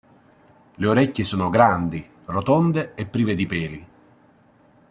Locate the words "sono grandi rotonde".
1.23-2.95